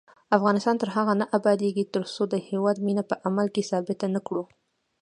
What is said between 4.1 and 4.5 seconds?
نکړو.